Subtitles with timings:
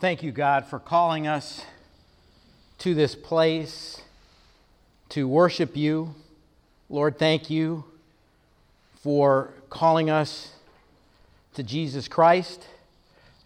[0.00, 1.64] Thank you, God, for calling us
[2.78, 4.00] to this place
[5.08, 6.14] to worship you.
[6.88, 7.82] Lord, thank you
[9.02, 10.52] for calling us
[11.54, 12.64] to Jesus Christ.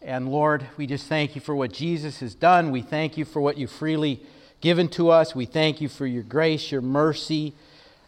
[0.03, 2.71] And Lord, we just thank you for what Jesus has done.
[2.71, 4.21] We thank you for what you freely
[4.61, 5.35] given to us.
[5.35, 7.55] We thank you for your grace, your mercy,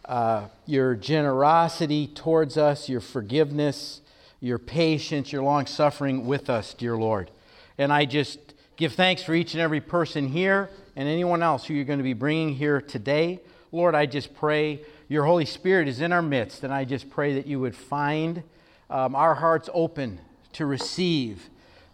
[0.04, 4.02] uh, your generosity towards us, your forgiveness,
[4.38, 7.30] your patience, your long suffering with us, dear Lord.
[7.79, 8.38] And I just
[8.77, 12.04] give thanks for each and every person here and anyone else who you're going to
[12.04, 13.40] be bringing here today.
[13.72, 17.35] Lord, I just pray your Holy Spirit is in our midst, and I just pray
[17.35, 18.43] that you would find
[18.89, 20.21] um, our hearts open
[20.52, 21.49] to receive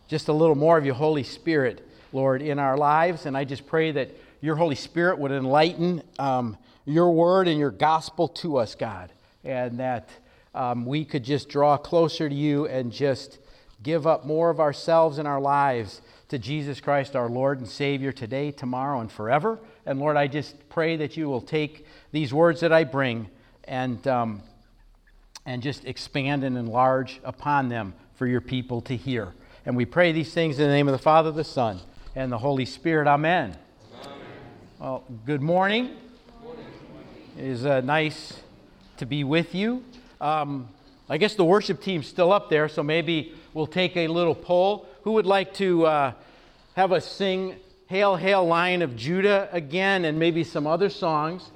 [0.08, 3.26] just a little more of your Holy Spirit, Lord, in our lives.
[3.26, 4.10] And I just pray that
[4.40, 9.12] your Holy Spirit would enlighten um, your word and your gospel to us, God,
[9.44, 10.08] and that
[10.54, 13.38] um, we could just draw closer to you and just
[13.82, 18.12] give up more of ourselves and our lives to Jesus Christ, our Lord and Savior,
[18.12, 19.58] today, tomorrow, and forever.
[19.84, 23.28] And Lord, I just pray that you will take these words that I bring
[23.64, 24.42] and, um,
[25.44, 29.32] and just expand and enlarge upon them for your people to hear.
[29.66, 31.80] And we pray these things in the name of the Father, the Son,
[32.14, 33.08] and the Holy Spirit.
[33.08, 33.56] Amen.
[34.02, 34.18] Amen.
[34.78, 35.96] Well, good morning.
[37.36, 38.34] It is uh, nice
[38.98, 39.82] to be with you.
[40.20, 40.68] Um,
[41.08, 44.86] I guess the worship team's still up there, so maybe we'll take a little poll.
[45.02, 46.12] Who would like to uh,
[46.74, 47.56] have us sing
[47.86, 51.50] Hail, Hail, Lion of Judah again and maybe some other songs?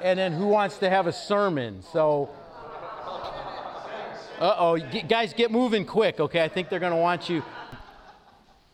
[0.00, 1.82] And then who wants to have a sermon?
[1.92, 2.30] So,
[4.40, 6.42] uh oh, guys, get moving quick, okay?
[6.42, 7.42] I think they're going to want you.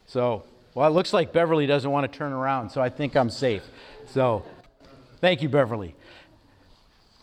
[0.07, 3.31] So, well, it looks like Beverly doesn't want to turn around, so I think I'm
[3.31, 3.65] safe.
[4.07, 4.45] So,
[5.21, 5.97] thank you, Beverly.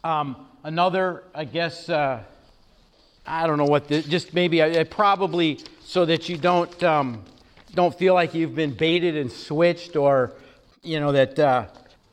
[0.04, 2.24] Um, another, I guess, uh,
[3.26, 7.24] I don't know what, the, just maybe, I, probably so that you don't, um,
[7.74, 10.34] don't feel like you've been baited and switched or,
[10.82, 11.68] you know, that, uh,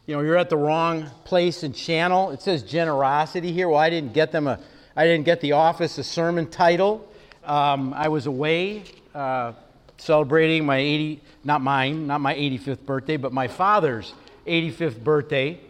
[0.06, 2.30] you know, you're at the wrong place and channel.
[2.30, 3.68] It says generosity here.
[3.68, 4.58] Well, I didn't get them a,
[4.96, 7.08] I didn't get the office a sermon title.
[7.45, 9.52] Um, I was away uh,
[9.98, 14.12] celebrating my 80, not mine, not my 85th birthday, but my father's
[14.46, 15.61] 85th birthday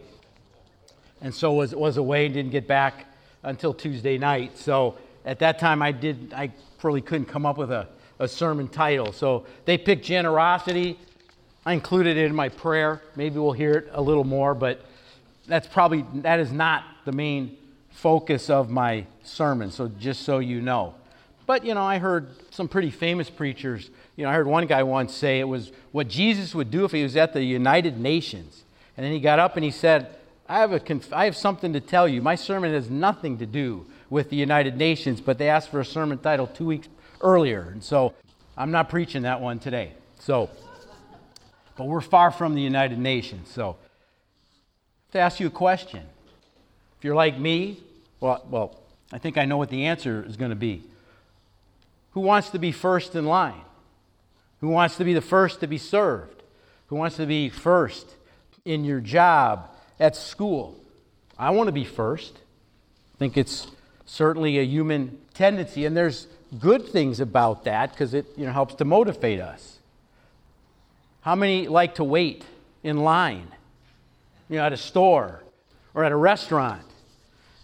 [1.21, 3.05] and so was, was away and didn't get back
[3.43, 4.57] until Tuesday night.
[4.57, 6.51] So at that time, I did I
[6.83, 7.87] really couldn't come up with a,
[8.19, 9.13] a sermon title.
[9.13, 10.97] So they picked generosity.
[11.65, 13.01] I included it in my prayer.
[13.15, 14.83] Maybe we'll hear it a little more, but
[15.47, 17.57] that's probably that is not the main
[17.91, 19.71] focus of my sermon.
[19.71, 20.95] So just so you know.
[21.45, 23.89] But you know, I heard some pretty famous preachers.
[24.15, 26.91] You know, I heard one guy once say it was what Jesus would do if
[26.91, 28.63] he was at the United Nations.
[28.97, 30.15] And then he got up and he said,
[30.47, 32.21] I have, a conf- I have something to tell you.
[32.21, 35.85] My sermon has nothing to do with the United Nations, but they asked for a
[35.85, 36.87] sermon title two weeks
[37.21, 37.69] earlier.
[37.71, 38.13] And so
[38.55, 39.93] I'm not preaching that one today.
[40.19, 40.51] So,
[41.75, 43.49] but we're far from the United Nations.
[43.49, 43.77] So,
[45.13, 46.03] to ask you a question.
[46.99, 47.79] If you're like me,
[48.19, 48.79] well, well,
[49.11, 50.83] I think I know what the answer is going to be.
[52.11, 53.61] Who wants to be first in line?
[54.59, 56.43] Who wants to be the first to be served?
[56.87, 58.05] Who wants to be first
[58.65, 60.79] in your job, at school.
[61.37, 62.33] I want to be first.
[63.15, 63.67] I think it's
[64.11, 66.27] certainly a human tendency, and there's
[66.59, 69.79] good things about that because it you know, helps to motivate us.
[71.21, 72.43] How many like to wait
[72.83, 73.47] in line,
[74.49, 75.41] you know, at a store
[75.93, 76.83] or at a restaurant?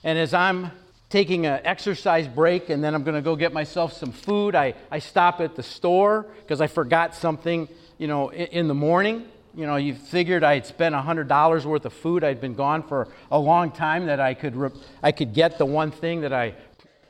[0.05, 0.71] And as I'm
[1.09, 4.73] taking an exercise break and then I'm going to go get myself some food, I,
[4.89, 9.25] I stop at the store because I forgot something, you know, in, in the morning
[9.57, 12.23] you know, you figured I'd spent $100 worth of food.
[12.23, 15.89] I'd been gone for a long time that I could, I could get the one
[15.89, 16.53] thing that I,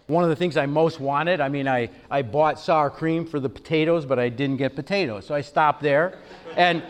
[0.08, 1.42] one of the things I most wanted.
[1.42, 5.26] I mean, I, I bought sour cream for the potatoes, but I didn't get potatoes.
[5.26, 6.20] So I stopped there.
[6.56, 6.84] And,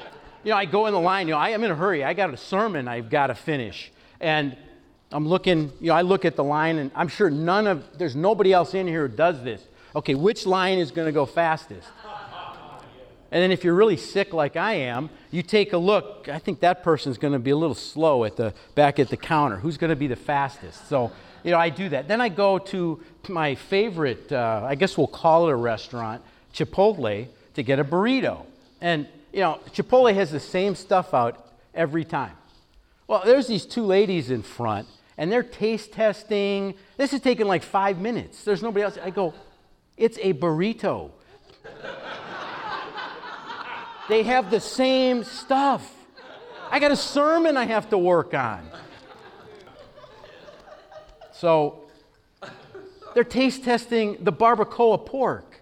[0.43, 2.03] you know, I go in the line, you know, I am in a hurry.
[2.03, 3.91] I got a sermon I've got to finish.
[4.19, 4.55] And
[5.11, 8.15] I'm looking, you know, I look at the line and I'm sure none of, there's
[8.15, 9.63] nobody else in here who does this.
[9.95, 11.89] Okay, which line is going to go fastest?
[13.31, 16.29] And then if you're really sick like I am, you take a look.
[16.29, 19.17] I think that person's going to be a little slow at the back at the
[19.17, 19.57] counter.
[19.57, 20.87] Who's going to be the fastest?
[20.87, 21.11] So,
[21.43, 22.07] you know, I do that.
[22.07, 26.21] Then I go to my favorite, uh, I guess we'll call it a restaurant,
[26.53, 28.45] Chipotle, to get a burrito.
[28.79, 32.33] And, you know, Chipotle has the same stuff out every time.
[33.07, 34.87] Well, there's these two ladies in front,
[35.17, 36.75] and they're taste testing.
[36.97, 38.43] This is taking like five minutes.
[38.43, 38.97] There's nobody else.
[39.03, 39.33] I go,
[39.97, 41.11] it's a burrito.
[44.09, 45.93] They have the same stuff.
[46.69, 48.69] I got a sermon I have to work on.
[51.33, 51.81] So
[53.13, 55.61] they're taste testing the barbacoa pork.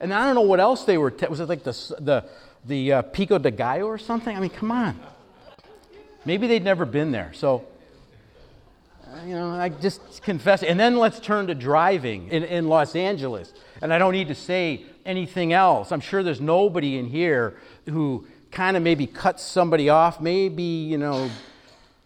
[0.00, 1.10] And I don't know what else they were.
[1.10, 2.24] Te- was it like the the
[2.66, 4.36] the uh, Pico de Gallo or something?
[4.36, 4.98] I mean, come on.
[6.24, 7.32] Maybe they'd never been there.
[7.34, 7.64] So,
[9.06, 10.62] uh, you know, I just confess.
[10.62, 13.52] And then let's turn to driving in, in Los Angeles.
[13.82, 15.92] And I don't need to say anything else.
[15.92, 20.98] I'm sure there's nobody in here who kind of maybe cuts somebody off, maybe, you
[20.98, 21.30] know,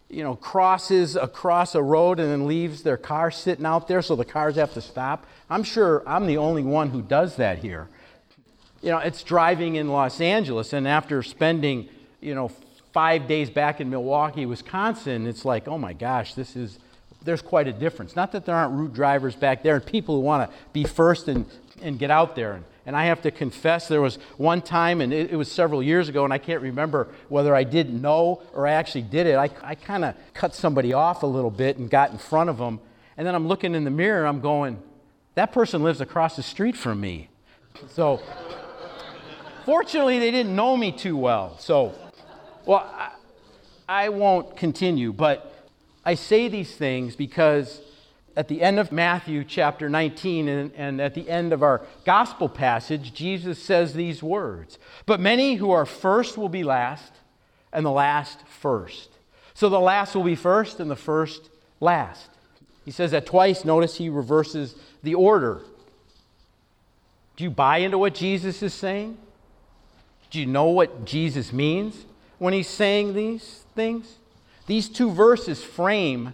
[0.09, 4.15] you know, crosses across a road and then leaves their car sitting out there so
[4.15, 5.27] the cars have to stop.
[5.49, 7.87] I'm sure I'm the only one who does that here.
[8.81, 11.89] You know, it's driving in Los Angeles, and after spending,
[12.21, 12.49] you know,
[12.91, 16.79] five days back in Milwaukee, Wisconsin, it's like, oh my gosh, this is,
[17.23, 18.15] there's quite a difference.
[18.15, 21.27] Not that there aren't rude drivers back there and people who want to be first
[21.27, 21.45] and,
[21.81, 22.53] and get out there.
[22.53, 25.83] And, and I have to confess, there was one time, and it, it was several
[25.83, 29.35] years ago, and I can't remember whether I didn't know or I actually did it.
[29.35, 32.57] I, I kind of cut somebody off a little bit and got in front of
[32.57, 32.79] them.
[33.15, 34.81] And then I'm looking in the mirror, I'm going,
[35.35, 37.29] that person lives across the street from me.
[37.89, 38.23] So,
[39.65, 41.59] fortunately, they didn't know me too well.
[41.59, 41.93] So,
[42.65, 43.11] well, I,
[43.87, 45.67] I won't continue, but
[46.03, 47.81] I say these things because
[48.39, 52.47] at the end of Matthew chapter 19 and, and, at the end of our gospel
[52.47, 57.11] passage, Jesus says these words But many who are first will be last,
[57.73, 59.09] and the last first.
[59.53, 61.49] So the last will be first, and the first
[61.81, 62.29] last.
[62.85, 63.65] He says that twice.
[63.65, 65.61] Notice he reverses the order.
[67.35, 69.17] Do you buy into what Jesus is saying?
[70.29, 72.05] Do you know what Jesus means?
[72.37, 74.15] when he's saying these things?
[74.65, 76.33] These two verses frame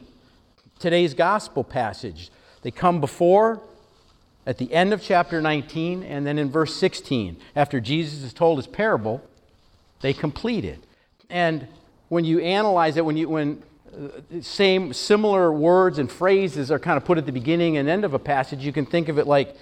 [0.85, 2.29] today's gospel passage.
[2.61, 3.59] They come before,
[4.45, 8.59] at the end of chapter 19, and then in verse 16, after Jesus has told
[8.59, 9.27] his parable,
[10.01, 10.77] they complete it.
[11.27, 11.67] And
[12.09, 16.97] when you analyze it, when you when uh, same similar words and phrases are kind
[16.97, 19.25] of put at the beginning and end of a passage, you can think of it
[19.25, 19.55] like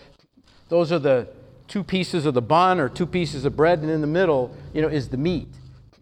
[0.67, 1.29] those are the
[1.69, 4.81] two pieces of the bun or two pieces of bread, and in the middle, you
[4.81, 5.47] know, is the meat.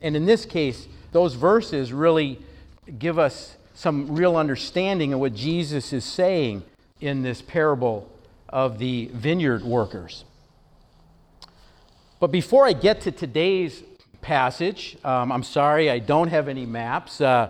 [0.01, 2.39] And in this case, those verses really
[2.97, 6.61] give us some real understanding of what Jesus is saying
[6.99, 8.07] in this parable
[8.47, 10.23] of the vineyard workers.
[12.19, 13.81] But before I get to today's
[14.21, 17.21] passage, um, I'm sorry, I don't have any maps.
[17.21, 17.49] Uh,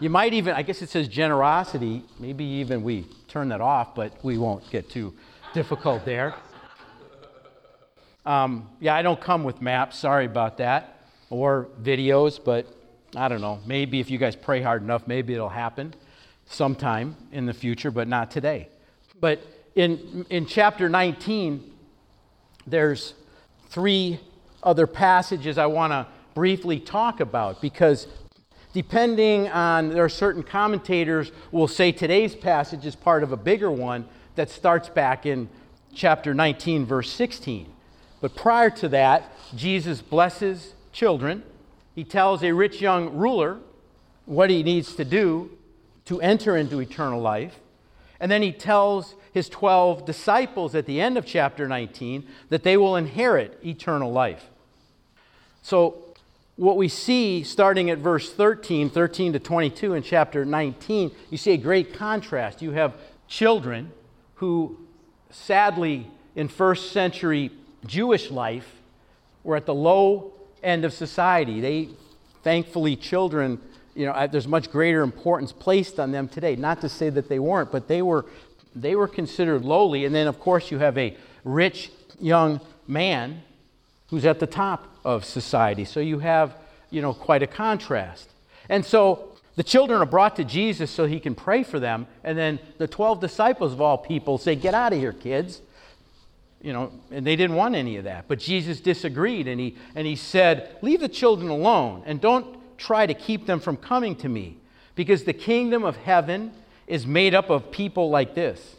[0.00, 2.04] you might even, I guess it says generosity.
[2.18, 5.12] Maybe even we turn that off, but we won't get too
[5.52, 6.34] difficult there.
[8.24, 9.98] Um, yeah, I don't come with maps.
[9.98, 12.66] Sorry about that or videos, but
[13.16, 13.60] I don't know.
[13.66, 15.94] Maybe if you guys pray hard enough, maybe it'll happen
[16.46, 18.68] sometime in the future, but not today.
[19.20, 19.42] But
[19.74, 21.72] in, in chapter 19,
[22.66, 23.14] there's
[23.68, 24.20] three
[24.62, 28.08] other passages I want to briefly talk about because
[28.72, 33.70] depending on there are certain commentators will say today's passage is part of a bigger
[33.70, 35.48] one that starts back in
[35.94, 37.72] chapter 19 verse 16
[38.20, 41.42] but prior to that jesus blesses children.
[41.94, 43.58] He tells a rich young ruler
[44.26, 45.50] what he needs to do
[46.06, 47.56] to enter into eternal life.
[48.20, 52.76] And then he tells his 12 disciples at the end of chapter 19 that they
[52.76, 54.48] will inherit eternal life.
[55.62, 56.00] So,
[56.56, 61.50] what we see starting at verse 13, 13 to 22 in chapter 19, you see
[61.50, 62.62] a great contrast.
[62.62, 62.94] You have
[63.26, 63.90] children
[64.36, 64.78] who,
[65.30, 66.06] sadly,
[66.36, 67.50] in first century
[67.86, 68.68] Jewish life,
[69.42, 70.33] were at the low
[70.64, 71.60] end of society.
[71.60, 71.88] They,
[72.42, 73.60] thankfully, children,
[73.94, 76.56] you know, there's much greater importance placed on them today.
[76.56, 78.26] Not to say that they weren't, but they were,
[78.74, 80.04] they were considered lowly.
[80.04, 83.42] And then, of course, you have a rich young man
[84.10, 85.84] who's at the top of society.
[85.84, 86.56] So you have,
[86.90, 88.28] you know, quite a contrast.
[88.68, 92.06] And so the children are brought to Jesus so he can pray for them.
[92.22, 95.60] And then the 12 disciples of all people say, Get out of here, kids
[96.64, 98.24] you know, and they didn't want any of that.
[98.26, 103.04] But Jesus disagreed and he, and he said, Leave the children alone and don't try
[103.04, 104.56] to keep them from coming to me
[104.94, 106.52] because the kingdom of heaven
[106.86, 108.76] is made up of people like this.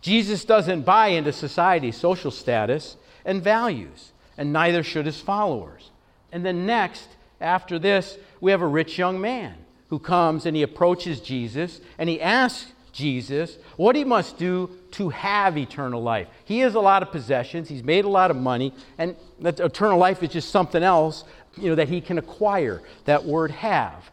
[0.00, 5.90] Jesus doesn't buy into society's social status and values, and neither should his followers.
[6.32, 7.08] And then next,
[7.42, 9.54] after this, we have a rich young man
[9.90, 15.08] who comes and he approaches Jesus and he asks Jesus, what he must do to
[15.10, 16.26] have eternal life.
[16.44, 20.20] He has a lot of possessions, he's made a lot of money, and eternal life
[20.24, 21.22] is just something else,
[21.56, 22.82] you know, that he can acquire.
[23.04, 24.10] That word have.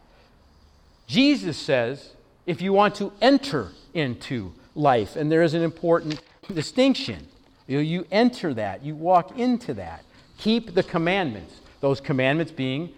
[1.08, 2.12] Jesus says,
[2.46, 6.22] if you want to enter into life, and there is an important
[6.54, 7.27] distinction.
[7.65, 10.06] You, know, you enter that, you walk into that.
[10.38, 11.60] Keep the commandments.
[11.82, 12.94] Those commandments being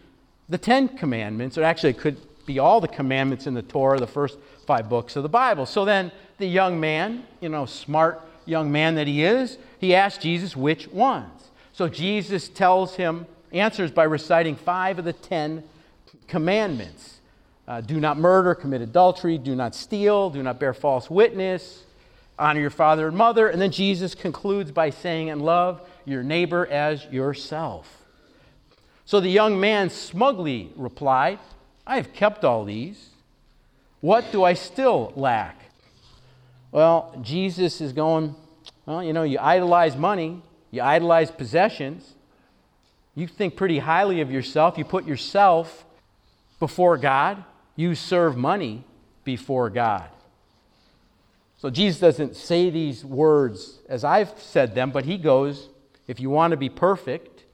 [0.50, 2.17] the Ten Commandments, or actually could
[2.48, 5.68] be all the commandments in the Torah, the first five books of the Bible.
[5.68, 10.24] So then the young man, you know, smart young man that he is, he asks
[10.24, 11.51] Jesus which ones.
[11.74, 15.63] So Jesus tells him, answers by reciting five of the ten
[16.27, 17.20] commandments
[17.68, 21.84] uh, do not murder, commit adultery, do not steal, do not bear false witness,
[22.39, 23.50] honor your father and mother.
[23.50, 28.06] And then Jesus concludes by saying, and love your neighbor as yourself.
[29.04, 31.39] So the young man smugly replied,
[31.88, 33.10] I have kept all these.
[34.01, 35.58] What do I still lack?
[36.72, 38.36] Well, Jesus is going,
[38.86, 42.13] well, you know, you idolize money, you idolize possessions,
[43.15, 45.86] you think pretty highly of yourself, you put yourself
[46.60, 47.44] before God,
[47.75, 48.84] you serve money
[49.24, 50.10] before God.
[51.58, 55.70] So Jesus doesn't say these words as I've said them, but he goes,
[56.06, 57.46] if you want to be perfect,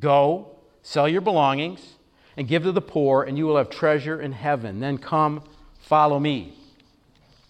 [0.00, 1.96] go, sell your belongings,
[2.36, 4.80] and give to the poor, and you will have treasure in heaven.
[4.80, 5.42] Then come,
[5.80, 6.54] follow me.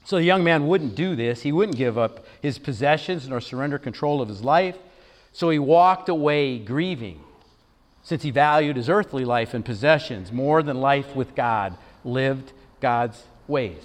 [0.05, 1.43] So the young man wouldn't do this.
[1.43, 4.77] He wouldn't give up his possessions nor surrender control of his life.
[5.33, 7.21] So he walked away grieving,
[8.03, 13.23] since he valued his earthly life and possessions more than life with God, lived God's
[13.47, 13.83] ways.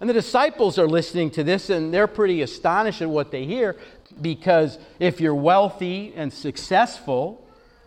[0.00, 3.76] And the disciples are listening to this and they're pretty astonished at what they hear
[4.22, 7.44] because if you're wealthy and successful,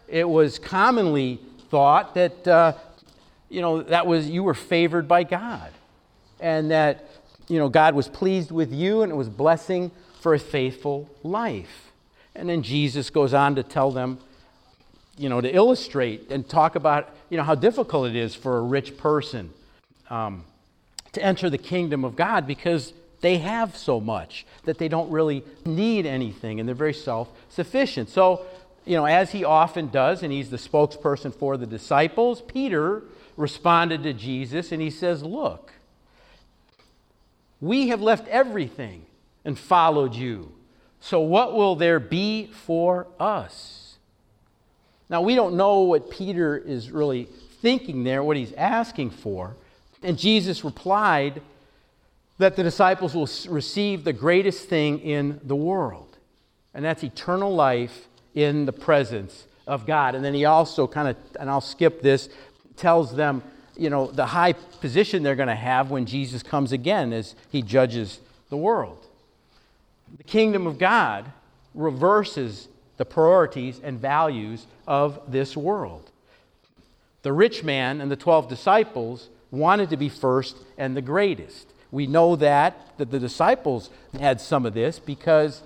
[0.07, 1.39] it was commonly
[1.71, 2.73] thought that uh,
[3.49, 5.71] you know that was you were favored by God
[6.39, 7.09] and that
[7.47, 11.91] you know God was pleased with you and it was blessing for a faithful life.
[12.35, 14.19] And then Jesus goes on to tell them
[15.17, 18.61] you know to illustrate and talk about you know how difficult it is for a
[18.61, 19.51] rich person
[20.09, 20.43] um,
[21.13, 25.43] to enter the kingdom of God because they have so much that they don't really
[25.65, 28.09] need anything and they're very self sufficient.
[28.09, 28.45] So,
[28.85, 33.03] you know, as he often does, and he's the spokesperson for the disciples, Peter
[33.37, 35.73] responded to Jesus and he says, Look,
[37.59, 39.05] we have left everything
[39.45, 40.51] and followed you.
[40.99, 43.97] So, what will there be for us?
[45.09, 47.27] Now, we don't know what Peter is really
[47.61, 49.55] thinking there, what he's asking for.
[50.01, 51.41] And Jesus replied
[52.37, 56.17] that the disciples will receive the greatest thing in the world,
[56.73, 60.15] and that's eternal life in the presence of God.
[60.15, 62.29] And then he also kind of, and I'll skip this,
[62.75, 63.43] tells them,
[63.77, 67.61] you know, the high position they're going to have when Jesus comes again as he
[67.61, 68.19] judges
[68.49, 69.05] the world.
[70.17, 71.31] The kingdom of God
[71.73, 76.11] reverses the priorities and values of this world.
[77.23, 81.73] The rich man and the 12 disciples wanted to be first and the greatest.
[81.91, 85.61] We know that, that the disciples had some of this because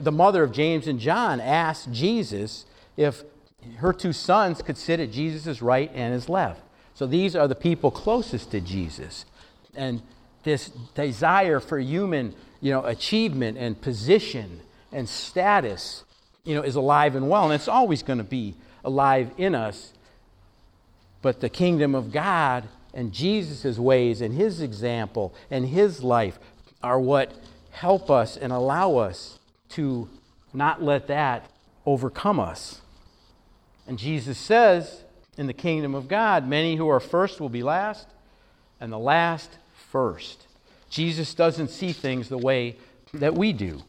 [0.00, 2.64] the mother of James and John asked Jesus
[2.96, 3.22] if
[3.76, 6.62] her two sons could sit at Jesus' right and his left.
[6.94, 9.26] So these are the people closest to Jesus.
[9.74, 10.02] And
[10.42, 14.60] this desire for human you know, achievement and position
[14.92, 16.04] and status
[16.44, 17.44] you know, is alive and well.
[17.44, 18.54] And it's always going to be
[18.84, 19.92] alive in us.
[21.22, 26.38] But the kingdom of God and Jesus' ways and his example and his life
[26.82, 27.32] are what
[27.72, 29.38] help us and allow us
[29.70, 30.08] to
[30.52, 31.50] not let that
[31.86, 32.80] overcome us.
[33.86, 35.04] And Jesus says,
[35.36, 38.08] in the kingdom of God, many who are first will be last,
[38.80, 39.58] and the last
[39.90, 40.46] first.
[40.88, 42.76] Jesus doesn't see things the way
[43.14, 43.82] that we do,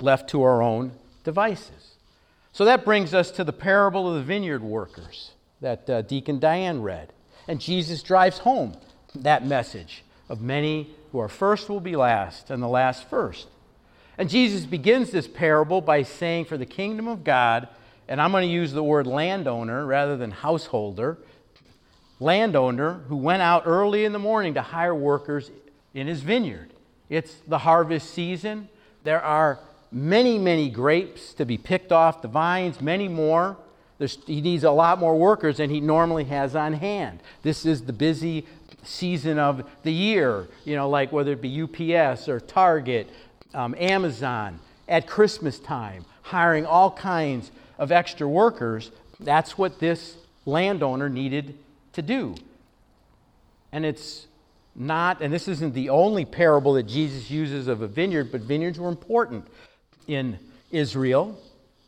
[0.00, 0.92] left to our own
[1.24, 1.96] devices.
[2.52, 6.82] So that brings us to the parable of the vineyard workers that uh, Deacon Diane
[6.82, 7.12] read.
[7.46, 8.76] And Jesus drives home
[9.14, 13.48] that message of many who are first will be last and the last first.
[14.18, 17.68] And Jesus begins this parable by saying, For the kingdom of God,
[18.08, 21.18] and I'm going to use the word landowner rather than householder,
[22.18, 25.52] landowner who went out early in the morning to hire workers
[25.94, 26.72] in his vineyard.
[27.08, 28.68] It's the harvest season.
[29.04, 29.60] There are
[29.92, 33.56] many, many grapes to be picked off the vines, many more.
[33.98, 37.20] There's, he needs a lot more workers than he normally has on hand.
[37.42, 38.46] This is the busy
[38.82, 43.10] season of the year, you know, like whether it be UPS or Target,
[43.54, 48.90] um, Amazon, at Christmas time, hiring all kinds of extra workers.
[49.20, 51.58] That's what this landowner needed
[51.92, 52.34] to do.
[53.72, 54.26] And it's
[54.74, 58.78] not, and this isn't the only parable that Jesus uses of a vineyard, but vineyards
[58.78, 59.46] were important
[60.06, 60.38] in
[60.70, 61.38] Israel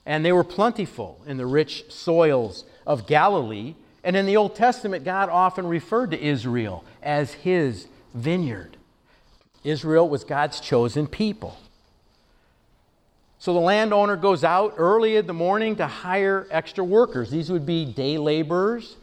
[0.07, 3.75] and they were plentiful in the rich soils of Galilee.
[4.03, 8.77] And in the Old Testament, God often referred to Israel as his vineyard.
[9.65, 11.59] Israel was God's chosen people.
[13.39, 17.31] So the landowner goes out early in the morning to hire extra workers.
[17.31, 18.97] These would be day laborers.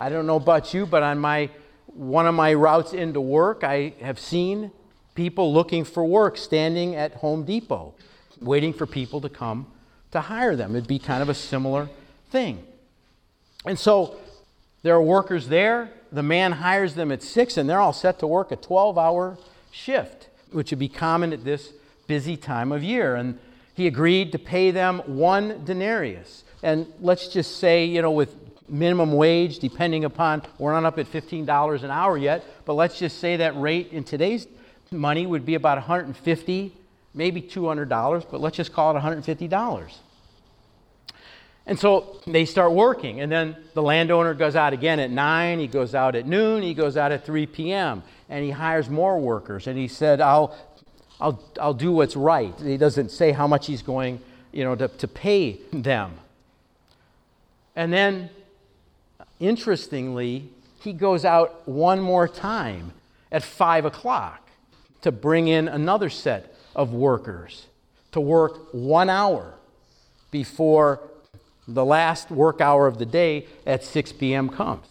[0.00, 1.50] I don't know about you, but on my
[1.94, 4.70] one of my routes into work, I have seen
[5.14, 7.94] people looking for work standing at Home Depot,
[8.40, 9.66] waiting for people to come
[10.12, 10.74] to hire them.
[10.74, 11.90] It'd be kind of a similar
[12.30, 12.64] thing.
[13.66, 14.16] And so
[14.82, 15.90] there are workers there.
[16.10, 19.38] The man hires them at six, and they're all set to work a 12 hour
[19.72, 21.72] shift, which would be common at this
[22.06, 23.16] busy time of year.
[23.16, 23.40] And
[23.74, 26.44] he agreed to pay them one denarius.
[26.62, 28.36] And let's just say, you know, with
[28.68, 33.18] minimum wage, depending upon, we're not up at $15 an hour yet, but let's just
[33.18, 34.46] say that rate in today's
[34.92, 36.72] money would be about 150
[37.14, 39.94] maybe $200, but let's just call it $150.
[41.64, 45.68] And so they start working, and then the landowner goes out again at 9, he
[45.68, 48.02] goes out at noon, he goes out at 3 p.m.,
[48.32, 49.66] and he hires more workers.
[49.66, 50.56] And he said, I'll,
[51.20, 52.54] I'll, I'll do what's right.
[52.58, 54.20] He doesn't say how much he's going
[54.52, 56.12] you know, to, to pay them.
[57.76, 58.30] And then,
[59.38, 60.48] interestingly,
[60.80, 62.94] he goes out one more time
[63.30, 64.48] at 5 o'clock
[65.02, 67.66] to bring in another set of workers
[68.12, 69.52] to work one hour
[70.30, 71.00] before
[71.68, 74.48] the last work hour of the day at 6 p.m.
[74.48, 74.86] comes.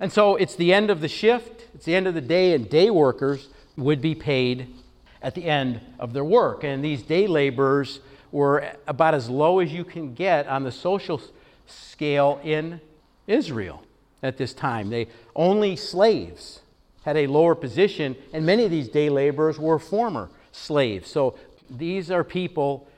[0.00, 2.68] And so it's the end of the shift, it's the end of the day, and
[2.68, 4.74] day workers would be paid
[5.22, 6.64] at the end of their work.
[6.64, 11.20] And these day laborers were about as low as you can get on the social
[11.66, 12.80] scale in
[13.26, 13.82] Israel
[14.22, 14.90] at this time.
[14.90, 16.60] They only slaves
[17.04, 21.10] had a lower position, and many of these day laborers were former slaves.
[21.10, 21.38] So
[21.70, 22.88] these are people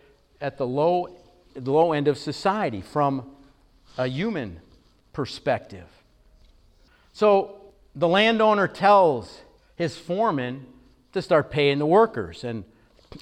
[0.40, 1.08] at the low
[1.54, 3.28] the low end of society from
[3.98, 4.60] a human
[5.12, 5.86] perspective.
[7.12, 7.59] So
[7.94, 9.40] the landowner tells
[9.76, 10.66] his foreman
[11.12, 12.44] to start paying the workers.
[12.44, 12.64] And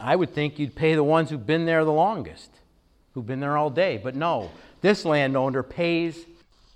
[0.01, 2.51] I would think you'd pay the ones who've been there the longest,
[3.15, 3.99] who've been there all day.
[4.03, 6.19] But no, this landowner pays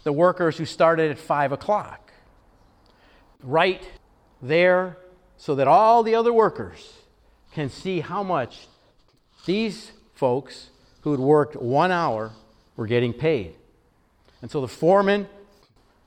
[0.05, 2.13] the workers who started at 5 o'clock.
[3.43, 3.83] Right
[4.41, 4.97] there,
[5.37, 6.93] so that all the other workers
[7.53, 8.69] can see how much
[9.45, 10.71] these folks
[11.01, 12.31] who had worked one hour
[12.77, 13.57] were getting paid.
[14.41, 15.27] And so the foreman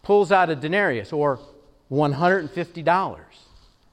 [0.03, 1.39] pulls out a denarius or
[1.91, 3.17] $150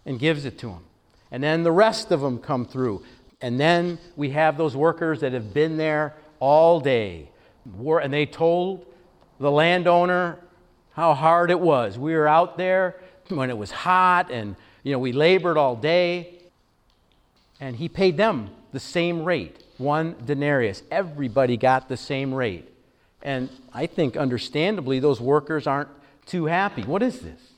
[0.07, 0.85] and gives it to them.
[1.31, 3.02] And then the rest of them come through.
[3.40, 7.31] And then we have those workers that have been there all day.
[7.64, 8.87] And they told
[9.38, 10.38] the landowner
[10.92, 11.98] how hard it was.
[11.98, 16.38] We were out there when it was hot and you know we labored all day.
[17.61, 20.83] And he paid them the same rate one denarius.
[20.90, 22.68] Everybody got the same rate.
[23.22, 25.90] And I think, understandably, those workers aren't
[26.26, 26.83] too happy.
[26.83, 27.52] What is this?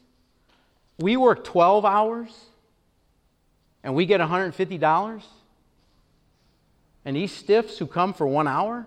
[0.99, 2.31] We work 12 hours
[3.83, 5.23] and we get $150?
[7.05, 8.87] And these stiffs who come for one hour,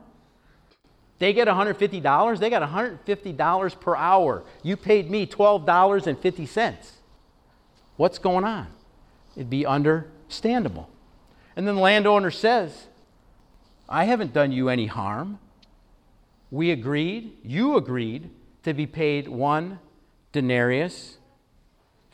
[1.20, 2.40] they get $150?
[2.40, 4.44] They got $150 per hour.
[4.64, 6.92] You paid me $12.50.
[7.96, 8.68] What's going on?
[9.36, 10.90] It'd be understandable.
[11.56, 12.88] And then the landowner says,
[13.90, 15.40] I haven't done you any harm.
[16.50, 18.30] We agreed, you agreed,
[18.64, 19.80] to be paid one
[20.32, 21.18] denarius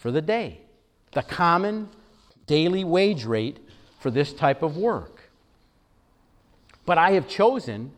[0.04, 0.60] for the day,
[1.14, 1.88] the common
[2.46, 3.58] daily wage rate
[4.02, 5.32] for this type of work.
[6.86, 7.94] But I have chosen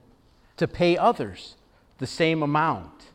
[0.57, 1.55] to pay others
[1.97, 3.05] the same amount.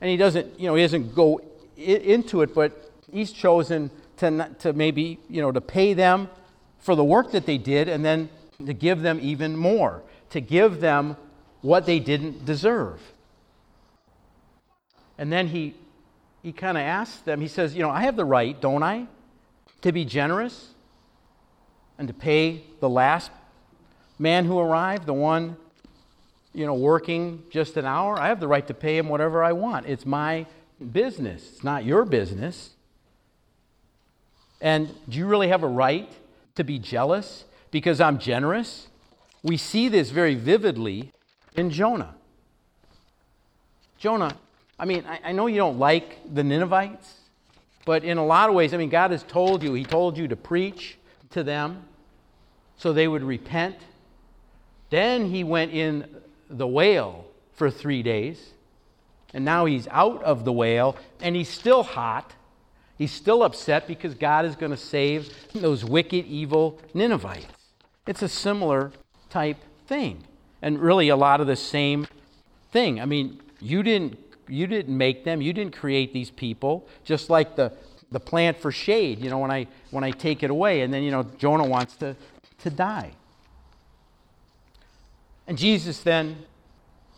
[0.00, 1.42] And he doesn't, you know, he doesn't go
[1.76, 6.30] into it, but he's chosen to, to maybe, you know, to pay them
[6.78, 8.30] for the work that they did and then
[8.64, 11.18] to give them even more, to give them
[11.60, 12.98] what they didn't deserve.
[15.18, 15.74] And then he,
[16.46, 19.08] he kind of asks them, he says, You know, I have the right, don't I,
[19.82, 20.68] to be generous
[21.98, 23.32] and to pay the last
[24.16, 25.56] man who arrived, the one,
[26.54, 28.16] you know, working just an hour.
[28.16, 29.86] I have the right to pay him whatever I want.
[29.86, 30.46] It's my
[30.92, 32.70] business, it's not your business.
[34.60, 36.08] And do you really have a right
[36.54, 38.86] to be jealous because I'm generous.
[39.42, 41.10] We see this very vividly
[41.56, 42.14] in Jonah.
[43.98, 44.36] Jonah,
[44.78, 47.14] I mean, I, I, know you don't like the Ninevites,
[47.84, 50.28] but in a lot of ways, I mean, God has told you, He told you
[50.28, 50.98] to preach
[51.30, 51.84] to them
[52.76, 53.76] so they would repent.
[54.90, 56.06] Then He went in
[56.50, 58.50] the whale for three days,
[59.32, 62.34] and now He's out of the whale, and He's still hot.
[62.98, 67.46] He's still upset because God is going to save those wicked, evil Ninevites.
[68.06, 68.92] It's a similar
[69.28, 70.24] type thing.
[70.62, 72.06] And really a lot of the same
[72.72, 73.00] thing.
[73.00, 77.56] I mean, you didn't you didn't make them, you didn't create these people, just like
[77.56, 77.72] the
[78.12, 81.02] the plant for shade, you know, when I when I take it away and then
[81.02, 82.16] you know Jonah wants to
[82.58, 83.12] to die.
[85.46, 86.44] And Jesus then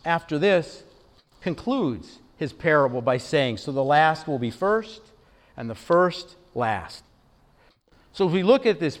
[0.05, 0.83] after this
[1.41, 5.01] concludes his parable by saying, so the last will be first
[5.57, 7.03] and the first last.
[8.13, 8.99] So if we look at this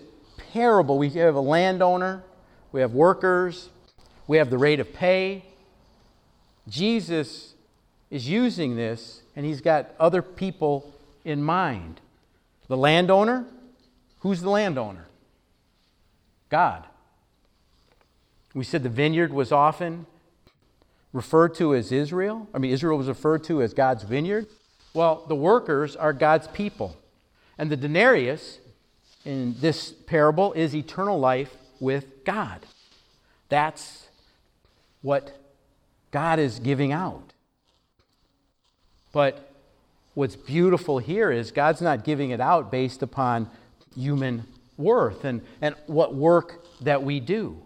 [0.53, 2.23] parable, we have a landowner,
[2.71, 3.69] we have workers,
[4.27, 5.45] we have the rate of pay.
[6.67, 7.55] Jesus
[8.09, 10.93] is using this, and he's got other people
[11.23, 12.01] in mind.
[12.67, 13.45] The landowner,
[14.19, 15.07] who's the landowner?
[16.49, 16.85] God.
[18.53, 20.07] We said the vineyard was often
[21.13, 22.47] referred to as Israel.
[22.53, 24.47] I mean, Israel was referred to as God's vineyard.
[24.93, 26.97] Well, the workers are God's people.
[27.57, 28.59] And the denarius
[29.25, 32.65] in this parable is eternal life with God.
[33.49, 34.07] That's
[35.01, 35.35] what
[36.11, 37.33] God is giving out.
[39.11, 39.51] But
[40.13, 43.49] what's beautiful here is God's not giving it out based upon
[43.95, 44.45] human
[44.77, 47.61] worth and, and what work that we do.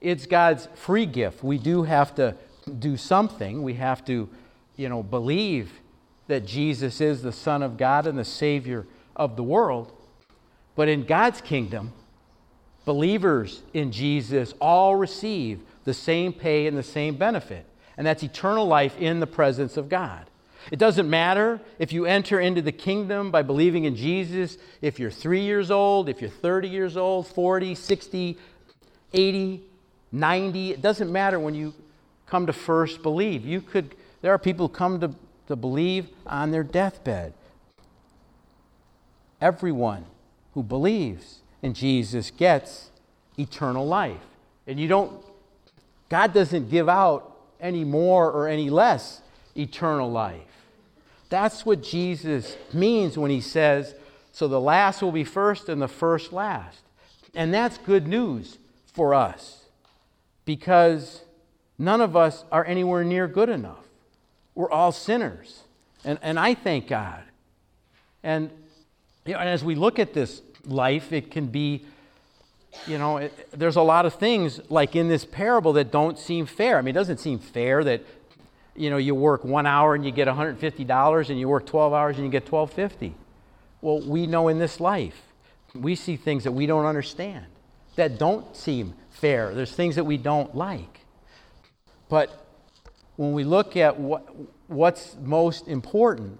[0.00, 1.42] It's God's free gift.
[1.42, 2.36] We do have to
[2.78, 3.62] do something.
[3.62, 4.28] We have to,
[4.76, 5.70] you know, believe
[6.26, 9.92] that Jesus is the Son of God and the Savior of the world.
[10.74, 11.92] But in God's kingdom,
[12.84, 17.66] believers in Jesus all receive the same pay and the same benefit,
[17.96, 20.26] and that's eternal life in the presence of God.
[20.70, 25.10] It doesn't matter if you enter into the kingdom by believing in Jesus, if you're
[25.10, 28.38] three years old, if you're 30 years old, 40, 60,
[29.12, 29.62] 80,
[30.12, 30.70] 90.
[30.70, 31.74] It doesn't matter when you
[32.26, 33.44] come to first believe.
[33.44, 35.10] You could, there are people who come to,
[35.48, 37.32] to believe on their deathbed.
[39.40, 40.04] Everyone
[40.54, 42.90] who believes in Jesus gets
[43.38, 44.20] eternal life.
[44.66, 45.24] And you don't,
[46.08, 49.22] God doesn't give out any more or any less
[49.56, 50.51] eternal life.
[51.32, 53.94] That's what Jesus means when he says,
[54.32, 56.82] so the last will be first and the first last.
[57.34, 58.58] And that's good news
[58.92, 59.64] for us
[60.44, 61.22] because
[61.78, 63.82] none of us are anywhere near good enough.
[64.54, 65.62] We're all sinners.
[66.04, 67.22] And, and I thank God.
[68.22, 68.50] And,
[69.24, 71.86] you know, and as we look at this life, it can be,
[72.86, 76.44] you know, it, there's a lot of things like in this parable that don't seem
[76.44, 76.76] fair.
[76.76, 78.04] I mean, it doesn't seem fair that,
[78.74, 82.16] you know, you work one hour and you get $150 and you work 12 hours
[82.16, 83.14] and you get 1250
[83.80, 85.20] Well, we know in this life,
[85.74, 87.46] we see things that we don't understand
[87.96, 89.54] that don't seem fair.
[89.54, 91.00] There's things that we don't like.
[92.08, 92.46] But
[93.16, 94.26] when we look at what,
[94.66, 96.38] what's most important,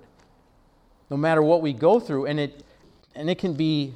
[1.10, 2.64] no matter what we go through, and it,
[3.14, 3.94] and it can be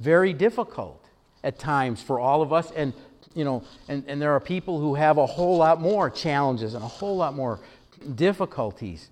[0.00, 1.04] very difficult
[1.44, 2.70] at times for all of us.
[2.74, 2.94] And,
[3.36, 6.82] you know, and, and there are people who have a whole lot more challenges and
[6.82, 7.60] a whole lot more
[8.14, 9.10] difficulties.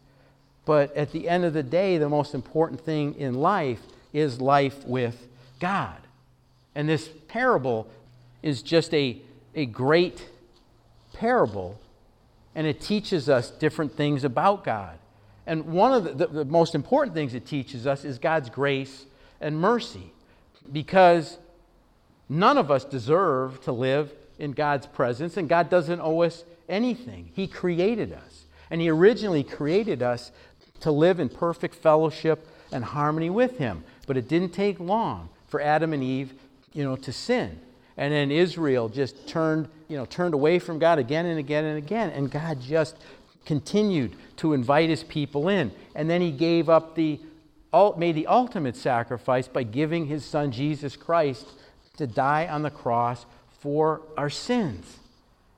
[0.64, 3.80] But at the end of the day, the most important thing in life
[4.14, 5.28] is life with
[5.60, 5.98] God.
[6.74, 7.86] And this parable
[8.42, 9.20] is just a,
[9.54, 10.26] a great
[11.12, 11.78] parable,
[12.54, 14.98] and it teaches us different things about God.
[15.46, 19.04] And one of the, the, the most important things it teaches us is God's grace
[19.38, 20.12] and mercy
[20.72, 21.36] because
[22.28, 27.30] none of us deserve to live in God's presence, and God doesn't owe us anything.
[27.34, 30.32] He created us, and He originally created us
[30.80, 33.84] to live in perfect fellowship and harmony with Him.
[34.06, 36.34] But it didn't take long for Adam and Eve,
[36.72, 37.60] you know, to sin.
[37.96, 41.78] And then Israel just turned, you know, turned away from God again and again and
[41.78, 42.96] again, and God just
[43.44, 45.70] continued to invite his people in.
[45.94, 47.20] And then he gave up the
[47.96, 51.44] made the ultimate sacrifice by giving his son Jesus Christ
[51.96, 53.26] to die on the cross
[53.60, 54.98] for our sins,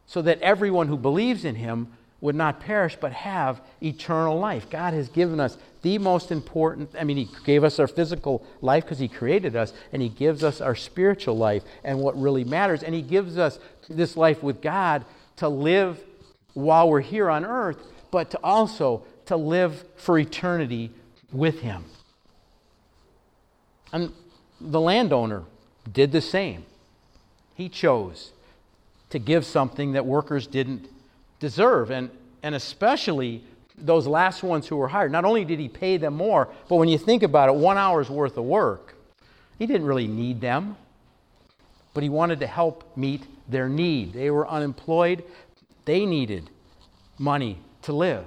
[0.06, 1.88] so that everyone who believes in him
[2.20, 4.70] would not perish but have eternal life.
[4.70, 8.84] God has given us the most important, I mean, He gave us our physical life
[8.84, 12.82] because He created us, and He gives us our spiritual life and what really matters.
[12.82, 15.04] And He gives us this life with God
[15.36, 16.02] to live
[16.54, 17.78] while we're here on earth,
[18.10, 20.90] but to also to live for eternity
[21.32, 21.84] with Him.
[23.92, 24.12] And
[24.60, 25.44] the landowner
[25.92, 26.64] did the same.
[27.54, 28.32] He chose
[29.10, 30.88] to give something that workers didn't
[31.40, 32.10] deserve, and,
[32.42, 33.44] and especially
[33.78, 35.12] those last ones who were hired.
[35.12, 38.10] Not only did he pay them more, but when you think about it, one hour's
[38.10, 38.94] worth of work,
[39.58, 40.76] he didn't really need them,
[41.94, 44.12] but he wanted to help meet their need.
[44.12, 45.24] They were unemployed,
[45.84, 46.50] they needed
[47.18, 48.26] money to live.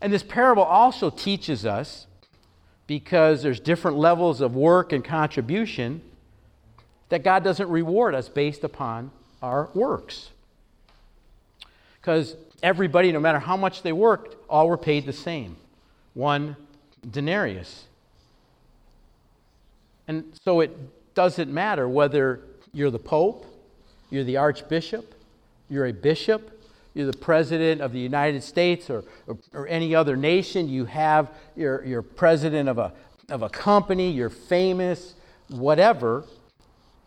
[0.00, 2.06] And this parable also teaches us
[2.90, 6.02] because there's different levels of work and contribution
[7.08, 10.30] that God doesn't reward us based upon our works.
[12.00, 15.56] Because everybody, no matter how much they worked, all were paid the same
[16.14, 16.56] one
[17.08, 17.84] denarius.
[20.08, 20.76] And so it
[21.14, 22.40] doesn't matter whether
[22.72, 23.46] you're the Pope,
[24.10, 25.14] you're the Archbishop,
[25.68, 26.59] you're a bishop,
[26.94, 31.30] you're the president of the United States or, or, or, any other nation, you have,
[31.56, 32.92] you're, you're president of a,
[33.28, 35.14] of a company, you're famous,
[35.48, 36.24] whatever,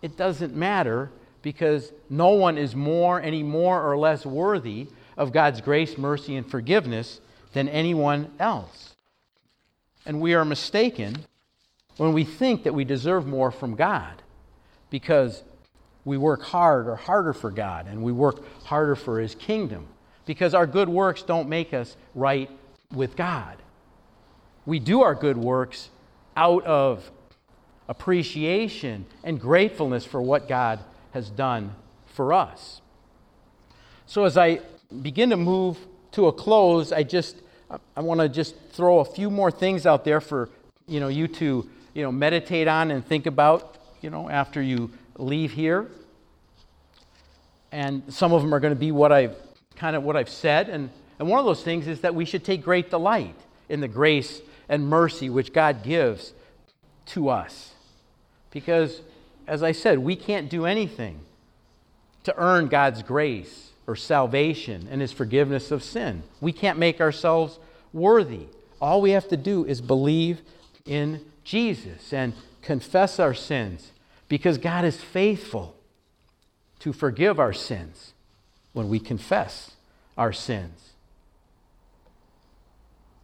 [0.01, 1.09] it doesn't matter
[1.41, 6.49] because no one is more, any more or less worthy of God's grace, mercy, and
[6.49, 7.19] forgiveness
[7.51, 8.95] than anyone else.
[10.05, 11.25] And we are mistaken
[11.97, 14.21] when we think that we deserve more from God
[14.89, 15.43] because
[16.05, 19.87] we work hard or harder for God and we work harder for His kingdom
[20.25, 22.49] because our good works don't make us right
[22.93, 23.57] with God.
[24.65, 25.89] We do our good works
[26.35, 27.09] out of
[27.87, 30.79] appreciation and gratefulness for what God
[31.11, 32.81] has done for us.
[34.05, 34.61] So as I
[35.01, 35.77] begin to move
[36.11, 37.37] to a close, I just
[37.95, 40.49] I want to just throw a few more things out there for
[40.87, 44.91] you know you to you know meditate on and think about you know after you
[45.23, 45.87] leave here.
[47.71, 49.35] And some of them are going to be what I've
[49.75, 50.91] kind of what I've said and
[51.23, 53.35] and one of those things is that we should take great delight
[53.69, 56.33] in the grace and mercy which God gives
[57.07, 57.71] to us.
[58.51, 58.99] Because,
[59.47, 61.21] as I said, we can't do anything
[62.25, 66.23] to earn God's grace or salvation and His forgiveness of sin.
[66.41, 67.57] We can't make ourselves
[67.93, 68.47] worthy.
[68.81, 70.41] All we have to do is believe
[70.85, 73.92] in Jesus and confess our sins
[74.33, 75.75] because God is faithful
[76.79, 78.13] to forgive our sins
[78.71, 79.75] when we confess
[80.17, 80.93] our sins.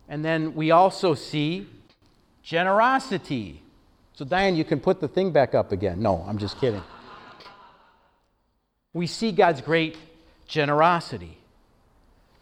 [0.08, 1.66] And then we also see
[2.44, 3.64] generosity.
[4.14, 6.00] So, Diane, you can put the thing back up again.
[6.00, 6.84] No, I'm just kidding.
[8.94, 9.98] We see God's great
[10.48, 11.40] generosity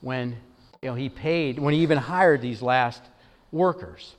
[0.02, 0.36] when
[0.82, 3.02] you know, He paid, when He even hired these last
[3.50, 4.14] workers.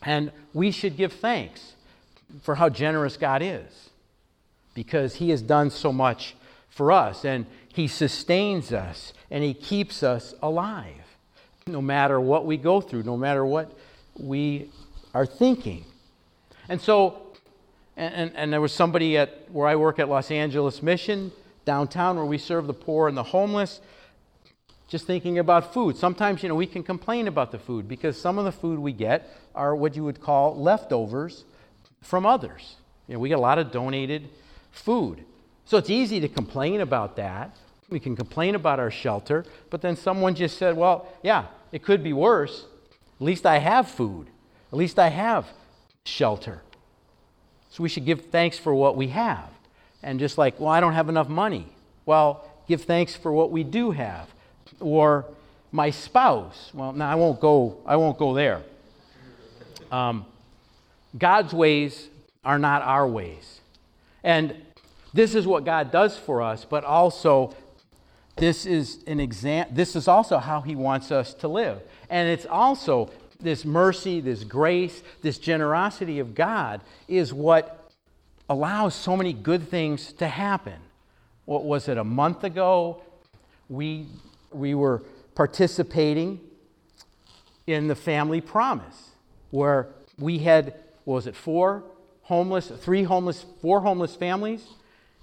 [0.00, 1.74] And we should give thanks
[2.42, 3.90] for how generous God is
[4.74, 6.36] because He has done so much
[6.68, 10.94] for us and He sustains us and He keeps us alive
[11.68, 13.76] no matter what we go through, no matter what
[14.18, 14.70] we
[15.14, 15.84] are thinking.
[16.68, 17.22] And so,
[17.96, 21.32] and, and, there was somebody at where I work at Los Angeles Mission,
[21.64, 23.80] downtown, where we serve the poor and the homeless,
[24.88, 25.96] just thinking about food.
[25.96, 28.92] Sometimes, you know, we can complain about the food because some of the food we
[28.92, 31.44] get are what you would call leftovers
[32.02, 32.76] from others.
[33.06, 34.28] You know, we get a lot of donated
[34.70, 35.24] food.
[35.64, 37.56] So it's easy to complain about that.
[37.90, 42.02] We can complain about our shelter, but then someone just said, well, yeah, it could
[42.02, 42.66] be worse.
[43.20, 44.28] At least I have food.
[44.72, 45.46] At least I have
[46.04, 46.62] shelter.
[47.70, 49.48] So we should give thanks for what we have.
[50.02, 51.66] And just like, well, I don't have enough money.
[52.06, 54.28] Well, give thanks for what we do have.
[54.80, 55.24] Or
[55.72, 56.70] my spouse.
[56.72, 57.78] Well, now I won't go.
[57.84, 58.62] I won't go there.
[59.90, 60.24] Um,
[61.16, 62.08] God's ways
[62.44, 63.60] are not our ways,
[64.22, 64.54] and
[65.12, 66.64] this is what God does for us.
[66.64, 67.54] But also,
[68.36, 69.68] this is an exam.
[69.70, 74.44] This is also how He wants us to live, and it's also this mercy, this
[74.44, 77.90] grace, this generosity of God is what
[78.48, 80.74] allows so many good things to happen.
[81.44, 83.02] What was it, a month ago?
[83.68, 84.06] We,
[84.52, 85.02] we were
[85.34, 86.40] participating
[87.66, 89.10] in the family promise
[89.50, 90.74] where we had,
[91.08, 91.84] was it, four
[92.22, 94.66] homeless, three homeless, four homeless families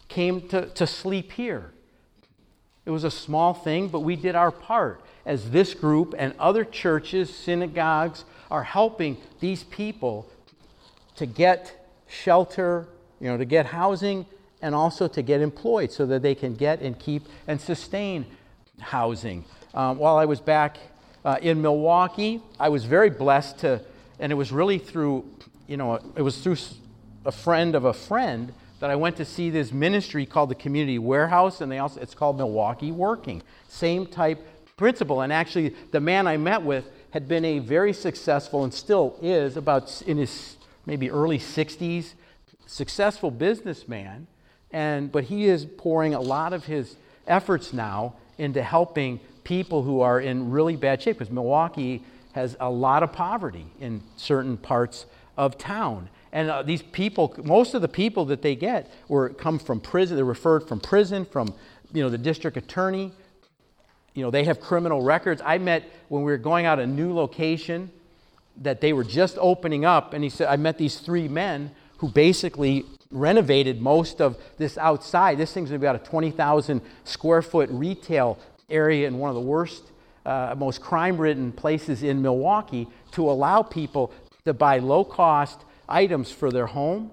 [0.08, 1.71] came to, to sleep here.
[2.86, 6.63] It was a small thing, but we did our part as this group and other
[6.63, 10.30] churches, synagogues are helping these people
[11.15, 12.88] to get shelter,
[13.19, 14.26] you know, to get housing
[14.62, 18.26] and also to get employed so that they can get and keep and sustain
[18.80, 19.45] housing.
[19.74, 20.78] Um, while I was back
[21.24, 23.82] uh, in Milwaukee, I was very blessed to,
[24.19, 25.26] and it was really through,
[25.67, 26.58] you know, it was through
[27.25, 30.99] a friend of a friend that I went to see this ministry called the Community
[30.99, 33.41] Warehouse, and they also it's called Milwaukee Working.
[33.67, 34.45] Same type
[34.78, 35.21] principle.
[35.21, 39.58] And actually, the man I met with had been a very successful and still is
[39.58, 42.13] about in his maybe early 60s,
[42.65, 44.28] successful businessman.
[44.71, 46.97] And but he is pouring a lot of his
[47.28, 52.69] efforts now into helping people who are in really bad shape because Milwaukee has a
[52.69, 55.06] lot of poverty in certain parts
[55.38, 56.10] of town.
[56.32, 60.15] And uh, these people, most of the people that they get were come from prison.
[60.15, 61.54] They're referred from prison, from
[61.93, 63.12] you know the district attorney.
[64.13, 65.41] You know they have criminal records.
[65.45, 67.91] I met when we were going out a new location
[68.58, 72.10] that they were just opening up, and he said I met these three men who
[72.10, 75.38] basically renovated most of this outside.
[75.38, 78.38] This thing's to be about a 20,000 square foot retail
[78.69, 79.84] area in one of the worst,
[80.26, 84.12] uh, most crime-ridden places in Milwaukee to allow people
[84.45, 87.12] to buy low-cost items for their home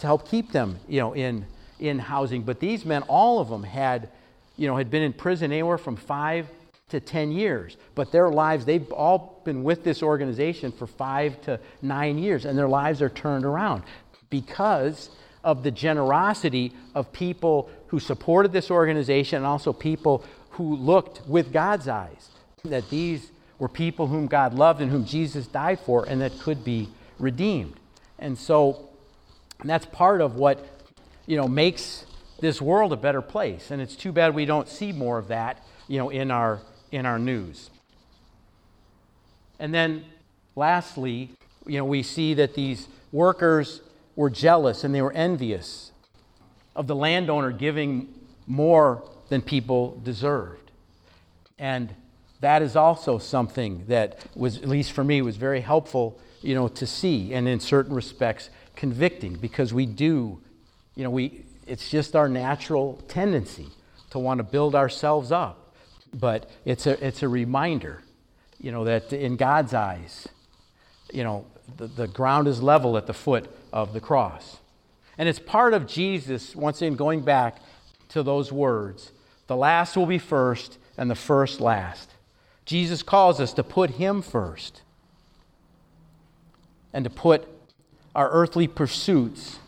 [0.00, 1.46] to help keep them, you know, in,
[1.78, 2.42] in housing.
[2.42, 4.08] But these men, all of them had,
[4.56, 6.48] you know, had been in prison anywhere from five
[6.88, 7.76] to 10 years.
[7.94, 12.58] But their lives, they've all been with this organization for five to nine years, and
[12.58, 13.82] their lives are turned around
[14.30, 15.10] because
[15.44, 21.52] of the generosity of people who supported this organization and also people who looked with
[21.52, 22.30] God's eyes
[22.64, 26.64] that these were people whom God loved and whom Jesus died for and that could
[26.64, 26.88] be
[27.18, 27.74] redeemed.
[28.18, 28.88] And so
[29.60, 30.66] and that's part of what
[31.26, 32.04] you know makes
[32.40, 33.70] this world a better place.
[33.70, 36.60] And it's too bad we don't see more of that, you know, in our
[36.92, 37.70] in our news.
[39.58, 40.04] And then
[40.56, 41.30] lastly,
[41.66, 43.80] you know, we see that these workers
[44.16, 45.92] were jealous and they were envious
[46.76, 48.12] of the landowner giving
[48.46, 50.70] more than people deserved.
[51.58, 51.94] And
[52.44, 56.68] that is also something that was, at least for me, was very helpful, you know,
[56.68, 60.40] to see and in certain respects convicting because we do,
[60.94, 63.68] you know, we, it's just our natural tendency
[64.10, 65.74] to want to build ourselves up.
[66.12, 68.02] But it's a, it's a reminder,
[68.60, 70.28] you know, that in God's eyes,
[71.12, 74.58] you know, the, the ground is level at the foot of the cross.
[75.18, 77.58] And it's part of Jesus, once again, going back
[78.10, 79.12] to those words
[79.46, 82.13] the last will be first, and the first last.
[82.64, 84.82] Jesus calls us to put Him first
[86.92, 87.46] and to put
[88.14, 89.58] our earthly pursuits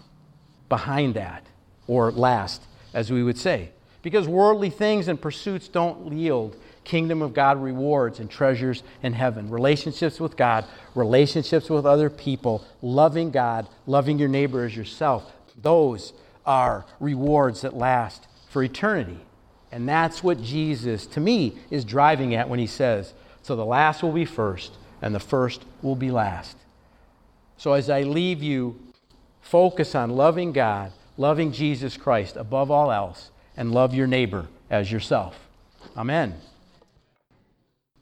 [0.69, 1.45] behind that,
[1.87, 2.63] or last,
[2.95, 3.71] as we would say.
[4.03, 9.51] Because worldly things and pursuits don't yield kingdom of God rewards and treasures in heaven.
[9.51, 15.33] Relationships with God, relationships with other people, loving God, loving your neighbor as yourself.
[15.61, 16.13] Those
[16.47, 19.19] are rewards that last for eternity.
[19.72, 24.02] And that's what Jesus, to me, is driving at when he says, So the last
[24.02, 26.57] will be first, and the first will be last.
[27.57, 28.79] So as I leave you,
[29.40, 34.92] focus on loving God, loving Jesus Christ above all else, and love your neighbor as
[34.92, 35.48] yourself.
[35.96, 36.35] Amen.